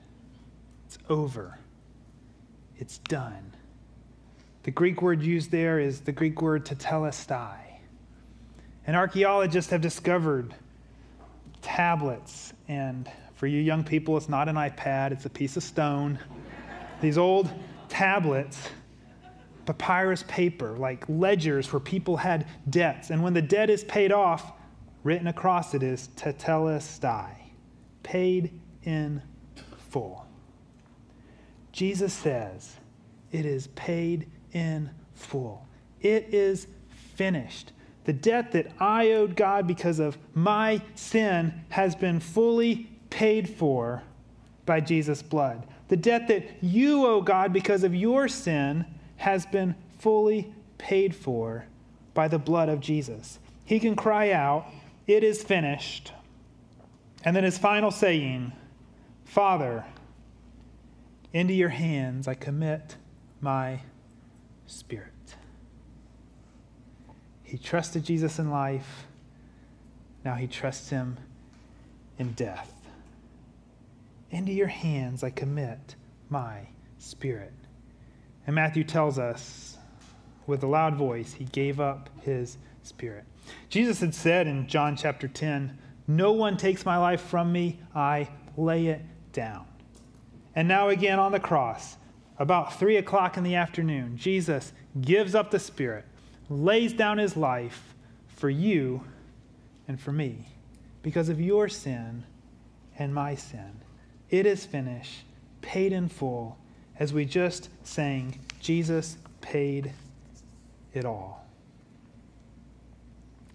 [0.86, 1.60] It's over.
[2.78, 3.52] It's done.
[4.64, 7.58] The Greek word used there is the Greek word tetelestai.
[8.86, 10.54] And archaeologists have discovered
[11.62, 16.20] tablets, and for you young people, it's not an iPad, it's a piece of stone.
[17.00, 17.50] These old
[17.90, 18.70] tablets,
[19.66, 23.10] papyrus paper, like ledgers where people had debts.
[23.10, 24.54] And when the debt is paid off,
[25.04, 27.32] written across it is tetelestai,
[28.04, 29.22] paid in
[29.90, 30.26] full.
[31.72, 32.76] Jesus says,
[33.32, 35.66] It is paid in full.
[36.02, 36.68] It is
[37.16, 37.72] finished.
[38.06, 44.04] The debt that I owed God because of my sin has been fully paid for
[44.66, 45.68] by Jesus' blood.
[45.90, 48.86] The debt that you owe God because of your sin
[49.18, 51.66] has been fully paid for
[52.14, 53.40] by the blood of Jesus.
[53.66, 54.66] He can cry out,
[55.06, 56.12] It is finished.
[57.24, 58.52] And then his final saying,
[59.26, 59.86] Father,
[61.34, 62.96] into your hands I commit
[63.40, 63.82] my
[64.72, 65.36] spirit.
[67.44, 69.06] He trusted Jesus in life.
[70.24, 71.18] Now he trusts him
[72.18, 72.74] in death.
[74.30, 75.96] Into your hands I commit
[76.30, 77.52] my spirit.
[78.48, 79.78] And Matthew tells us
[80.48, 83.26] with a loud voice, he gave up his spirit.
[83.70, 88.30] Jesus had said in John chapter 10, No one takes my life from me, I
[88.56, 89.02] lay it
[89.34, 89.66] down.
[90.56, 91.98] And now, again on the cross,
[92.42, 96.06] about three o'clock in the afternoon, Jesus gives up the Spirit,
[96.50, 97.94] lays down his life
[98.36, 99.04] for you
[99.88, 100.48] and for me
[101.04, 102.24] because of your sin
[102.98, 103.80] and my sin.
[104.32, 105.24] It is finished,
[105.62, 106.58] paid in full,
[106.98, 109.94] as we just sang, Jesus paid
[110.94, 111.46] it all.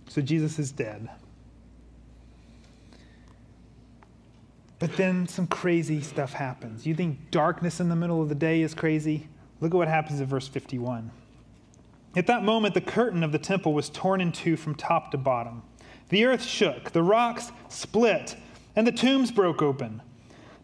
[0.09, 1.09] So Jesus is dead.
[4.79, 6.87] But then some crazy stuff happens.
[6.87, 9.29] You think darkness in the middle of the day is crazy?
[9.61, 11.11] Look at what happens in verse 51.
[12.15, 15.19] At that moment, the curtain of the temple was torn in two from top to
[15.19, 15.63] bottom.
[16.09, 18.37] The earth shook, the rocks split,
[18.75, 20.03] and the tombs broke open.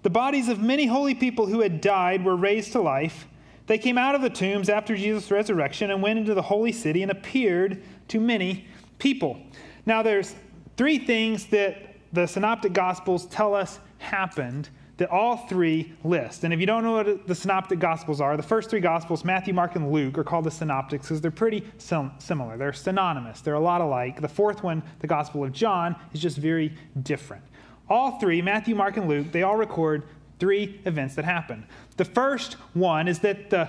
[0.03, 3.27] The bodies of many holy people who had died were raised to life.
[3.67, 7.03] They came out of the tombs after Jesus' resurrection and went into the holy city
[7.03, 8.67] and appeared to many
[8.99, 9.41] people.
[9.87, 10.35] Now, there's
[10.77, 16.45] three things that the synoptic gospels tell us happened that all three list.
[16.45, 19.55] And if you don't know what the synoptic gospels are, the first three gospels, Matthew,
[19.55, 22.57] Mark, and Luke, are called the synoptics because they're pretty sim- similar.
[22.57, 24.21] They're synonymous, they're a lot alike.
[24.21, 27.43] The fourth one, the Gospel of John, is just very different.
[27.89, 30.05] All three, Matthew, Mark, and Luke, they all record
[30.39, 31.67] three events that happen.
[31.97, 33.69] The first one is that the,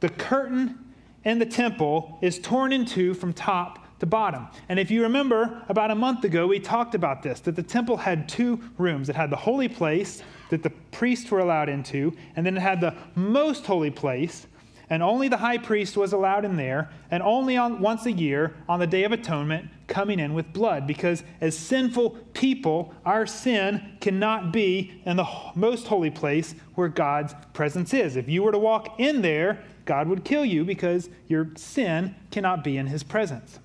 [0.00, 0.78] the curtain
[1.24, 4.46] in the temple is torn in two from top to bottom.
[4.68, 7.96] And if you remember, about a month ago, we talked about this that the temple
[7.96, 9.08] had two rooms.
[9.08, 12.80] It had the holy place that the priests were allowed into, and then it had
[12.80, 14.46] the most holy place,
[14.88, 18.54] and only the high priest was allowed in there, and only on, once a year
[18.68, 20.86] on the Day of Atonement coming in with blood.
[20.86, 27.34] Because as sinful people, our sin cannot be in the most holy place where God's
[27.52, 28.16] presence is.
[28.16, 32.62] If you were to walk in there, God would kill you because your sin cannot
[32.62, 33.58] be in his presence.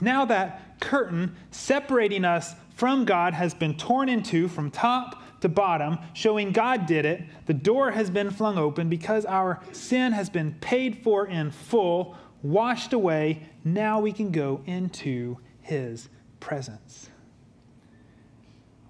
[0.00, 5.48] Now that curtain separating us from God has been torn in two from top to
[5.48, 7.22] bottom, showing God did it.
[7.46, 12.16] The door has been flung open because our sin has been paid for in full,
[12.42, 13.48] washed away.
[13.64, 16.08] Now we can go into his
[16.40, 17.10] presence.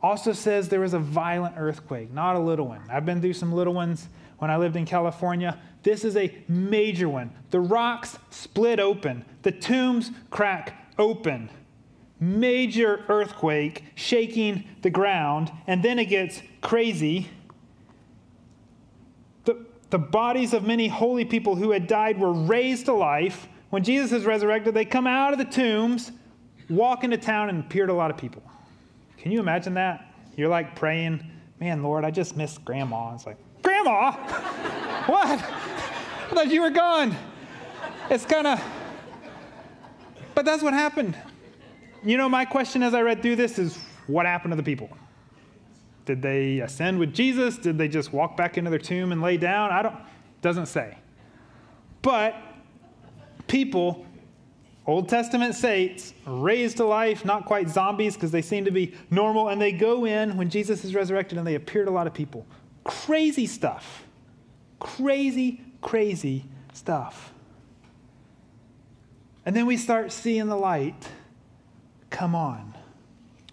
[0.03, 2.83] Also says there was a violent earthquake, not a little one.
[2.89, 5.59] I've been through some little ones when I lived in California.
[5.83, 7.33] This is a major one.
[7.51, 11.51] The rocks split open, the tombs crack open.
[12.21, 17.29] Major earthquake shaking the ground, and then it gets crazy.
[19.45, 23.47] The, the bodies of many holy people who had died were raised to life.
[23.71, 26.11] When Jesus is resurrected, they come out of the tombs,
[26.69, 28.43] walk into town, and appear to a lot of people.
[29.19, 30.13] Can you imagine that?
[30.37, 31.25] You're like praying,
[31.61, 33.15] man, Lord, I just missed grandma.
[33.15, 34.13] It's like, Grandma?
[35.07, 35.29] what?
[35.29, 37.15] I thought you were gone.
[38.11, 38.61] It's kind of
[40.39, 41.17] but that's what happened.
[42.05, 44.89] You know, my question as I read through this is what happened to the people?
[46.05, 47.59] Did they ascend with Jesus?
[47.59, 49.73] Did they just walk back into their tomb and lay down?
[49.73, 49.97] I don't,
[50.41, 50.97] doesn't say.
[52.03, 52.37] But
[53.49, 54.07] people,
[54.87, 59.49] Old Testament saints, raised to life, not quite zombies because they seem to be normal,
[59.49, 62.15] and they go in when Jesus is resurrected and they appear to a lot of
[62.15, 62.47] people.
[62.85, 64.05] Crazy stuff.
[64.79, 67.33] Crazy, crazy stuff.
[69.49, 71.09] And then we start seeing the light
[72.11, 72.75] come on.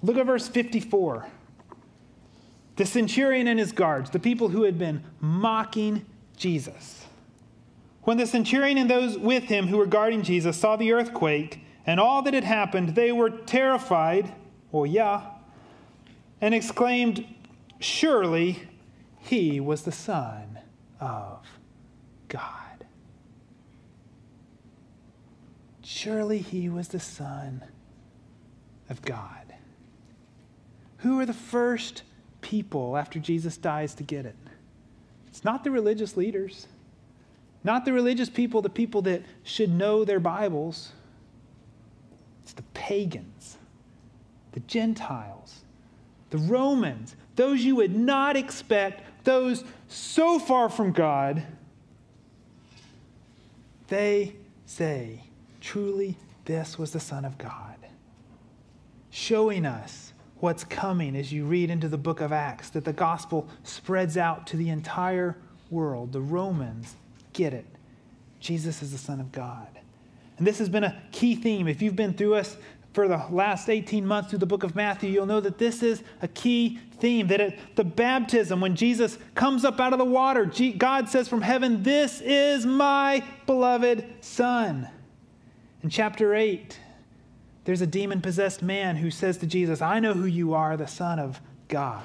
[0.03, 1.25] Look at verse 54.
[2.75, 6.05] The centurion and his guards, the people who had been mocking
[6.35, 7.05] Jesus.
[8.03, 11.97] When the centurion and those with him who were guarding Jesus saw the earthquake and
[11.97, 14.33] all that had happened, they were terrified,
[14.73, 15.21] well, yeah,
[16.41, 17.25] and exclaimed,
[17.79, 18.67] Surely
[19.19, 20.59] he was the Son
[20.99, 21.47] of
[22.27, 22.64] God.
[25.95, 27.63] Surely he was the Son
[28.89, 29.53] of God.
[30.97, 32.03] Who are the first
[32.41, 34.35] people after Jesus dies to get it?
[35.27, 36.67] It's not the religious leaders,
[37.63, 40.91] not the religious people, the people that should know their Bibles.
[42.43, 43.55] It's the pagans,
[44.51, 45.61] the Gentiles,
[46.29, 51.41] the Romans, those you would not expect, those so far from God.
[53.87, 55.21] They say,
[55.65, 57.75] Truly, this was the Son of God.
[59.09, 63.47] Showing us what's coming as you read into the book of Acts, that the gospel
[63.63, 65.35] spreads out to the entire
[65.71, 66.11] world.
[66.11, 66.95] The Romans
[67.33, 67.65] get it.
[68.39, 69.67] Jesus is the Son of God.
[70.37, 71.67] And this has been a key theme.
[71.67, 72.57] If you've been through us
[72.93, 76.03] for the last 18 months through the book of Matthew, you'll know that this is
[76.21, 77.25] a key theme.
[77.25, 80.45] That at the baptism, when Jesus comes up out of the water,
[80.77, 84.89] God says from heaven, This is my beloved Son.
[85.85, 86.79] In chapter 8,
[87.65, 90.87] there's a demon possessed man who says to Jesus, I know who you are, the
[90.87, 92.01] Son of God.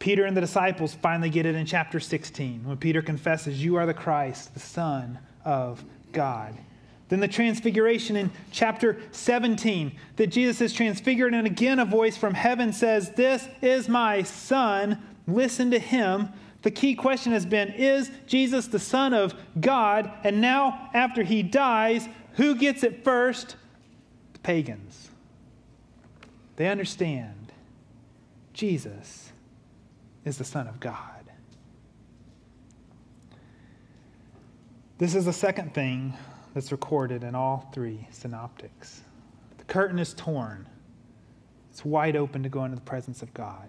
[0.00, 3.86] Peter and the disciples finally get it in chapter 16 when Peter confesses, You are
[3.86, 6.58] the Christ, the Son of God.
[7.10, 12.34] Then the transfiguration in chapter 17, that Jesus is transfigured, and again a voice from
[12.34, 16.30] heaven says, This is my Son, listen to him.
[16.62, 20.10] The key question has been Is Jesus the Son of God?
[20.24, 23.56] And now, after he dies, who gets it first?
[24.32, 25.10] The pagans.
[26.56, 27.52] They understand
[28.52, 29.32] Jesus
[30.24, 30.98] is the Son of God.
[34.98, 36.14] This is the second thing
[36.54, 39.00] that's recorded in all three synoptics.
[39.58, 40.68] The curtain is torn,
[41.70, 43.68] it's wide open to go into the presence of God.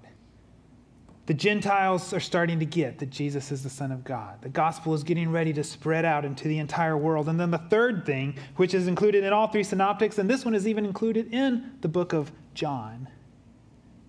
[1.26, 4.42] The Gentiles are starting to get that Jesus is the Son of God.
[4.42, 7.30] The gospel is getting ready to spread out into the entire world.
[7.30, 10.54] And then the third thing, which is included in all three synoptics, and this one
[10.54, 13.08] is even included in the book of John,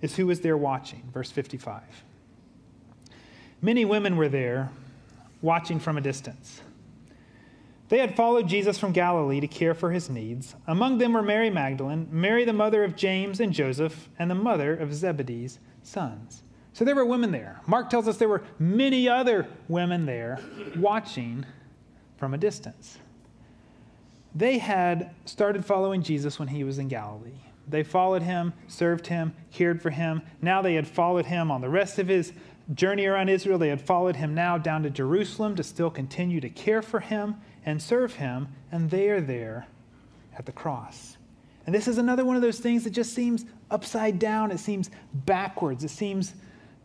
[0.03, 1.05] is who was there watching.
[1.13, 1.83] Verse 55.
[3.63, 4.71] Many women were there,
[5.41, 6.63] watching from a distance.
[7.91, 10.57] They had followed Jesus from Galilee to care for his needs.
[10.67, 14.75] Among them were Mary Magdalene, Mary, the mother of James and Joseph, and the mother
[14.75, 16.44] of Zebedee's sons.
[16.75, 17.61] So there were women there.
[17.67, 20.41] Mark tells us there were many other women there
[20.77, 21.47] watching
[22.17, 22.99] from a distance.
[24.35, 27.39] They had started following Jesus when he was in Galilee.
[27.69, 30.21] They followed him, served him, cared for him.
[30.43, 32.33] Now they had followed him on the rest of his
[32.75, 33.57] journey around Israel.
[33.57, 37.37] They had followed him now down to Jerusalem to still continue to care for him
[37.65, 38.49] and serve him.
[38.73, 39.69] And they are there
[40.37, 41.19] at the cross.
[41.67, 44.51] And this is another one of those things that just seems upside down.
[44.51, 45.85] It seems backwards.
[45.85, 46.35] It seems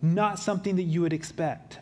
[0.02, 1.80] not something that you would expect.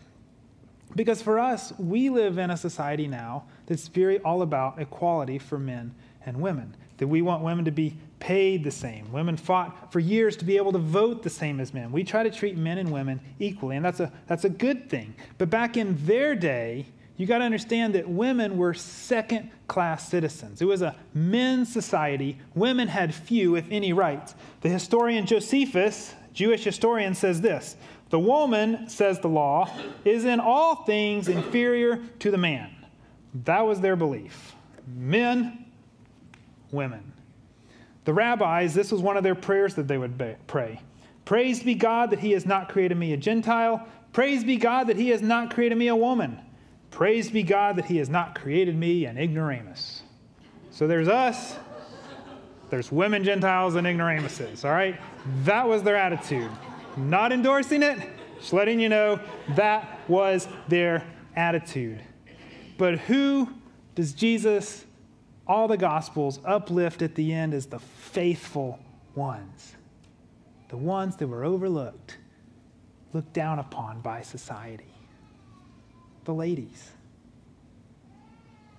[0.96, 5.60] Because for us, we live in a society now that's very all about equality for
[5.60, 5.94] men
[6.26, 6.76] and women.
[6.98, 9.12] That we want women to be paid the same.
[9.12, 11.92] Women fought for years to be able to vote the same as men.
[11.92, 15.14] We try to treat men and women equally, and that's a, that's a good thing.
[15.38, 16.88] But back in their day,
[17.18, 20.62] you got to understand that women were second class citizens.
[20.62, 22.38] It was a men's society.
[22.56, 24.36] Women had few, if any, rights.
[24.62, 27.76] The historian Josephus, Jewish historian, says this
[28.10, 29.70] the woman, says the law,
[30.06, 32.70] is in all things inferior to the man.
[33.46, 34.56] That was their belief.
[34.88, 35.66] Men,
[36.72, 37.14] women.
[38.06, 40.80] The rabbis, this was one of their prayers that they would pray.
[41.26, 43.86] Praise be God that he has not created me a Gentile.
[44.14, 46.40] Praise be God that he has not created me a woman.
[46.90, 50.04] Praise be God that he has not created me an ignoramus.
[50.72, 51.58] So there's us,
[52.70, 54.98] there's women, Gentiles, and ignoramuses, all right?
[55.44, 56.50] That was their attitude.
[56.98, 58.00] Not endorsing it,
[58.40, 59.20] just letting you know
[59.56, 62.02] that was their attitude.
[62.78, 63.50] But who
[63.96, 64.86] does Jesus,
[65.46, 68.80] all the Gospels, uplift at the end as the faithful
[69.16, 69.76] ones?
[70.70, 72.18] The ones that were overlooked,
[73.14, 74.94] looked down upon by society.
[76.26, 76.92] The ladies.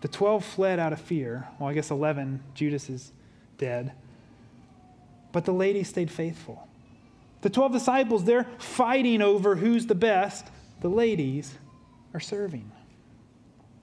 [0.01, 1.49] The 12 fled out of fear.
[1.59, 3.13] Well, I guess 11, Judas is
[3.57, 3.93] dead.
[5.33, 6.68] But the ladies stayed faithful.
[7.41, 10.47] The 12 disciples, they're fighting over who's the best.
[10.81, 11.55] The ladies
[12.15, 12.71] are serving.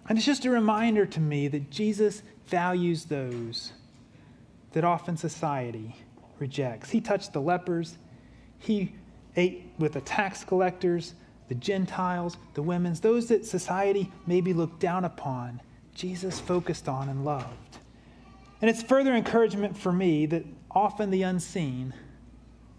[0.08, 3.74] And it's just a reminder to me that Jesus values those
[4.74, 5.96] that often society
[6.38, 6.90] rejects.
[6.90, 7.98] He touched the lepers,
[8.60, 8.94] he
[9.36, 11.16] ate with the tax collectors,
[11.48, 15.62] the Gentiles, the women's, those that society maybe looked down upon.
[15.94, 17.78] Jesus focused on and loved.
[18.62, 21.94] And it's further encouragement for me that often the unseen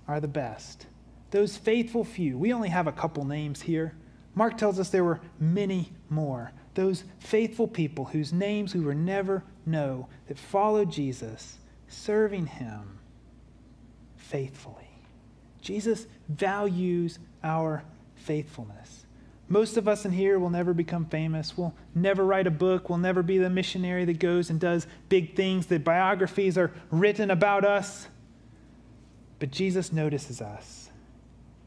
[0.09, 0.87] are the best.
[1.31, 3.95] Those faithful few, we only have a couple names here.
[4.35, 6.53] Mark tells us there were many more.
[6.75, 12.99] Those faithful people whose names we will never know that followed Jesus, serving him
[14.17, 14.91] faithfully.
[15.61, 17.83] Jesus values our
[18.15, 19.07] faithfulness.
[19.49, 21.57] Most of us in here will never become famous.
[21.57, 22.89] We'll never write a book.
[22.89, 27.31] We'll never be the missionary that goes and does big things, that biographies are written
[27.31, 28.09] about us.
[29.39, 30.91] But Jesus notices us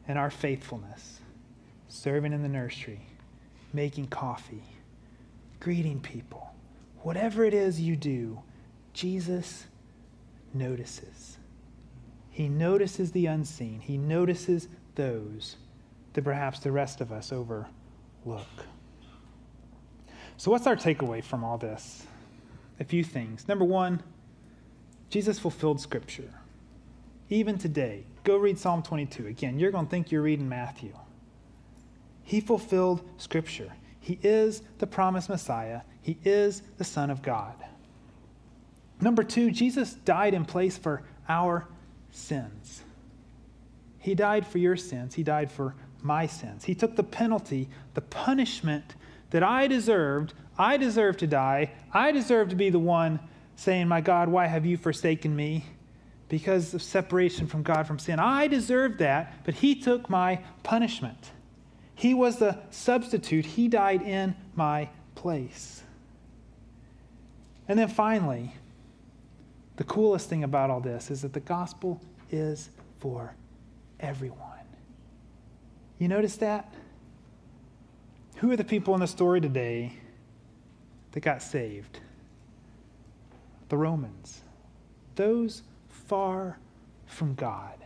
[0.08, 1.20] and our faithfulness,
[1.88, 3.06] serving in the nursery,
[3.72, 4.64] making coffee,
[5.60, 6.52] greeting people.
[7.02, 8.40] Whatever it is you do,
[8.92, 9.66] Jesus
[10.52, 11.38] notices.
[12.30, 15.56] He notices the unseen, He notices those
[16.12, 17.66] that perhaps the rest of us overlook.
[20.36, 22.06] So, what's our takeaway from all this?
[22.80, 23.46] A few things.
[23.46, 24.02] Number one,
[25.10, 26.32] Jesus fulfilled Scripture.
[27.30, 29.28] Even today, go read Psalm 22.
[29.28, 30.92] Again, you're going to think you're reading Matthew.
[32.24, 33.72] He fulfilled Scripture.
[34.00, 37.54] He is the promised Messiah, He is the Son of God.
[39.00, 41.66] Number two, Jesus died in place for our
[42.10, 42.82] sins.
[43.98, 46.64] He died for your sins, He died for my sins.
[46.64, 48.96] He took the penalty, the punishment
[49.30, 50.34] that I deserved.
[50.58, 51.70] I deserve to die.
[51.92, 53.20] I deserve to be the one
[53.54, 55.64] saying, My God, why have you forsaken me?
[56.30, 58.18] Because of separation from God from sin.
[58.20, 61.32] I deserved that, but He took my punishment.
[61.94, 65.82] He was the substitute, He died in my place.
[67.68, 68.54] And then finally,
[69.76, 72.00] the coolest thing about all this is that the gospel
[72.30, 72.70] is
[73.00, 73.34] for
[73.98, 74.38] everyone.
[75.98, 76.72] You notice that?
[78.36, 79.94] Who are the people in the story today
[81.12, 81.98] that got saved?
[83.68, 84.42] The Romans.
[85.16, 85.62] Those
[86.10, 86.58] far
[87.06, 87.76] from God.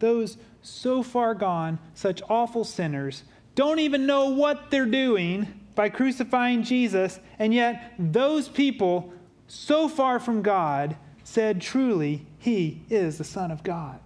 [0.00, 3.24] Those so far gone, such awful sinners,
[3.54, 9.14] don't even know what they're doing by crucifying Jesus, and yet those people,
[9.48, 14.00] so far from God, said, Truly, he is the Son of God.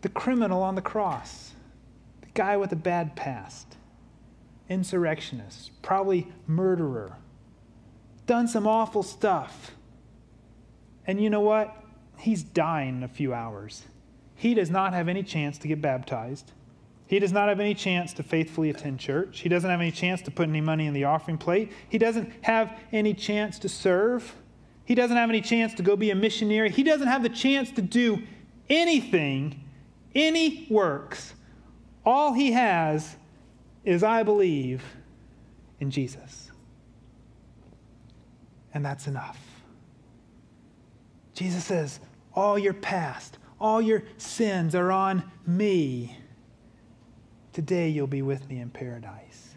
[0.00, 1.52] The criminal on the cross,
[2.22, 3.76] the guy with a bad past,
[4.70, 7.18] insurrectionist, probably murderer,
[8.26, 9.72] done some awful stuff.
[11.06, 11.81] And you know what?
[12.22, 13.82] He's dying in a few hours.
[14.36, 16.52] He does not have any chance to get baptized.
[17.08, 19.40] He does not have any chance to faithfully attend church.
[19.40, 21.72] He doesn't have any chance to put any money in the offering plate.
[21.88, 24.36] He doesn't have any chance to serve.
[24.84, 26.70] He doesn't have any chance to go be a missionary.
[26.70, 28.22] He doesn't have the chance to do
[28.70, 29.64] anything,
[30.14, 31.34] any works.
[32.06, 33.16] All he has
[33.84, 34.84] is, I believe,
[35.80, 36.52] in Jesus.
[38.72, 39.40] And that's enough.
[41.34, 41.98] Jesus says,
[42.34, 46.18] All your past, all your sins are on me.
[47.52, 49.50] Today you'll be with me in paradise.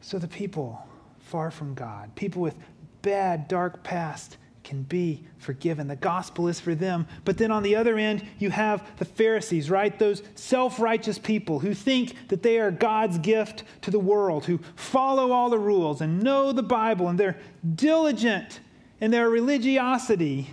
[0.00, 0.86] So the people
[1.18, 2.56] far from God, people with
[3.02, 5.86] bad, dark past, can be forgiven.
[5.86, 7.06] The gospel is for them.
[7.24, 9.96] But then on the other end, you have the Pharisees, right?
[9.96, 14.58] Those self righteous people who think that they are God's gift to the world, who
[14.74, 17.38] follow all the rules and know the Bible, and they're
[17.76, 18.58] diligent
[19.00, 20.48] in their religiosity.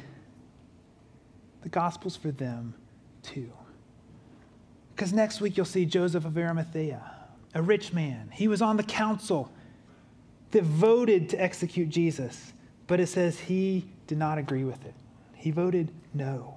[1.62, 2.74] The gospel's for them
[3.22, 3.52] too.
[4.96, 7.02] Because next week you'll see Joseph of Arimathea,
[7.56, 8.30] a rich man.
[8.32, 9.52] He was on the council
[10.52, 12.54] that voted to execute Jesus,
[12.86, 14.94] but it says he did not agree with it.
[15.36, 16.56] He voted no.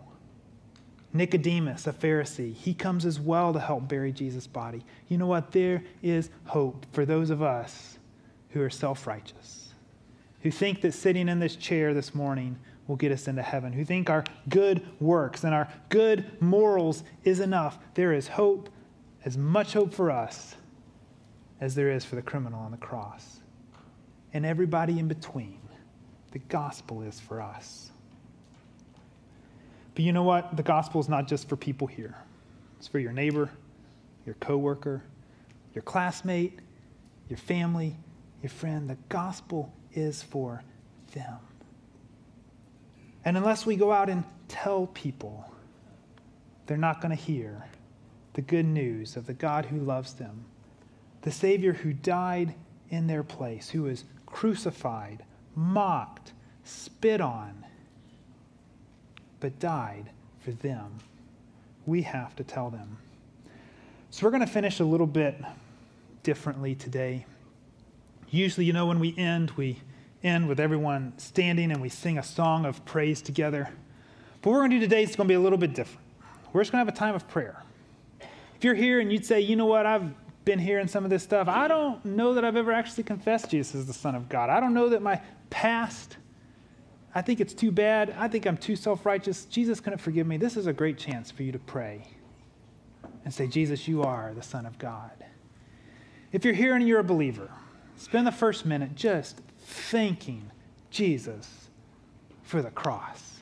[1.12, 4.84] Nicodemus, a Pharisee, he comes as well to help bury Jesus' body.
[5.08, 5.50] You know what?
[5.50, 7.98] There is hope for those of us
[8.50, 9.65] who are self righteous,
[10.46, 13.84] who think that sitting in this chair this morning will get us into heaven, who
[13.84, 17.80] think our good works and our good morals is enough.
[17.94, 18.68] There is hope,
[19.24, 20.54] as much hope for us
[21.60, 23.40] as there is for the criminal on the cross.
[24.32, 25.58] And everybody in between,
[26.30, 27.90] the gospel is for us.
[29.96, 30.56] But you know what?
[30.56, 32.14] The gospel is not just for people here.
[32.78, 33.50] It's for your neighbor,
[34.24, 35.02] your coworker,
[35.74, 36.60] your classmate,
[37.28, 37.96] your family,
[38.42, 38.88] your friend.
[38.88, 40.62] The gospel is for
[41.14, 41.38] them.
[43.24, 45.50] And unless we go out and tell people,
[46.66, 47.64] they're not going to hear
[48.34, 50.44] the good news of the God who loves them,
[51.22, 52.54] the Savior who died
[52.90, 55.24] in their place, who was crucified,
[55.56, 56.32] mocked,
[56.62, 57.64] spit on,
[59.40, 60.98] but died for them.
[61.86, 62.98] We have to tell them.
[64.10, 65.36] So we're going to finish a little bit
[66.22, 67.26] differently today.
[68.30, 69.80] Usually, you know, when we end, we
[70.26, 73.68] end with everyone standing and we sing a song of praise together.
[74.42, 76.04] But what we're going to do today is going to be a little bit different.
[76.52, 77.62] We're just going to have a time of prayer.
[78.20, 80.12] If you're here and you'd say, you know what, I've
[80.44, 83.74] been hearing some of this stuff, I don't know that I've ever actually confessed Jesus
[83.74, 84.50] as the Son of God.
[84.50, 85.20] I don't know that my
[85.50, 86.16] past,
[87.14, 88.14] I think it's too bad.
[88.18, 89.44] I think I'm too self righteous.
[89.44, 90.36] Jesus couldn't forgive me.
[90.36, 92.06] This is a great chance for you to pray
[93.24, 95.24] and say, Jesus, you are the Son of God.
[96.32, 97.50] If you're here and you're a believer,
[97.96, 100.50] spend the first minute just thanking
[100.90, 101.68] Jesus
[102.42, 103.40] for the cross.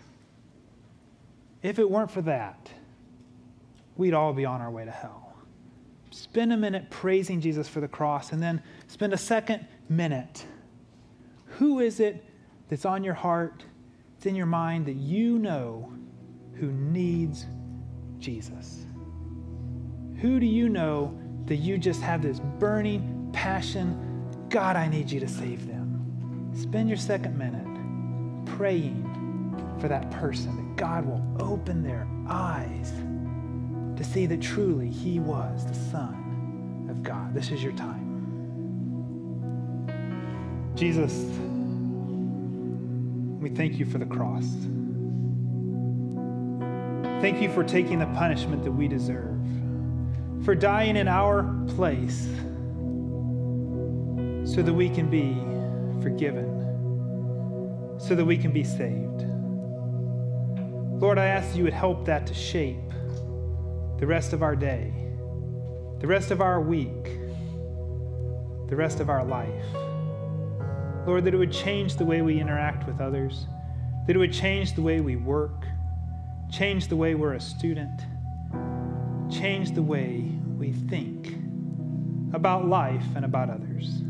[1.63, 2.71] If it weren't for that,
[3.97, 5.35] we'd all be on our way to hell.
[6.11, 10.47] Spend a minute praising Jesus for the cross and then spend a second minute.
[11.59, 12.25] Who is it
[12.69, 13.65] that's on your heart,
[14.17, 15.93] it's in your mind that you know
[16.55, 17.47] who needs
[18.19, 18.87] Jesus?
[20.21, 24.14] Who do you know that you just have this burning passion?
[24.55, 26.53] God, I need you to save them.
[26.57, 29.03] Spend your second minute praying
[29.81, 32.93] for that person that God will open their eyes
[33.97, 37.35] to see that truly He was the Son of God.
[37.35, 38.05] This is your time.
[40.77, 41.13] Jesus,
[43.43, 44.47] we thank you for the cross.
[47.21, 49.37] Thank you for taking the punishment that we deserve,
[50.45, 51.43] for dying in our
[51.75, 52.29] place
[54.45, 55.35] so that we can be
[56.03, 56.55] forgiven
[57.99, 59.25] so that we can be saved.
[61.01, 62.91] Lord, I ask that you would help that to shape
[63.99, 64.93] the rest of our day,
[66.01, 67.05] the rest of our week,
[68.69, 69.65] the rest of our life.
[71.07, 73.47] Lord, that it would change the way we interact with others,
[74.07, 75.67] that it would change the way we work,
[76.51, 78.03] change the way we're a student,
[79.31, 81.37] change the way we think
[82.33, 84.03] about life and about others.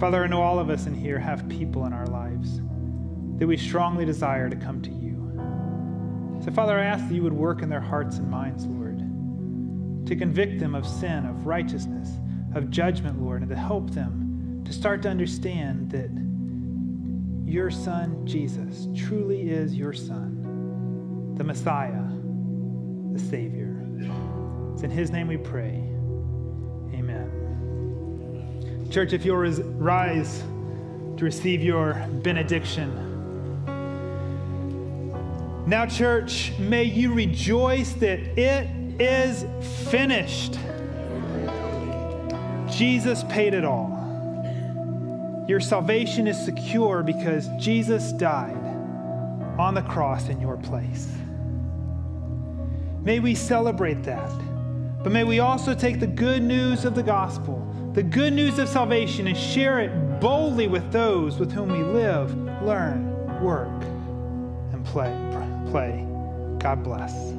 [0.00, 2.60] Father, I know all of us in here have people in our lives
[3.38, 5.16] that we strongly desire to come to you.
[6.44, 8.98] So, Father, I ask that you would work in their hearts and minds, Lord,
[10.06, 12.10] to convict them of sin, of righteousness,
[12.54, 16.10] of judgment, Lord, and to help them to start to understand that
[17.50, 22.04] your Son, Jesus, truly is your Son, the Messiah,
[23.12, 23.84] the Savior.
[24.74, 25.87] It's in His name we pray.
[28.90, 30.42] Church, if you'll rise
[31.16, 33.04] to receive your benediction.
[35.66, 38.68] Now, church, may you rejoice that it
[38.98, 39.44] is
[39.90, 40.58] finished.
[42.70, 43.94] Jesus paid it all.
[45.46, 48.56] Your salvation is secure because Jesus died
[49.58, 51.08] on the cross in your place.
[53.02, 54.30] May we celebrate that.
[55.02, 57.67] But may we also take the good news of the gospel,
[57.98, 62.32] the good news of salvation, and share it boldly with those with whom we live,
[62.62, 63.82] learn, work,
[64.72, 65.12] and play
[65.68, 66.06] play.
[66.60, 67.37] God bless.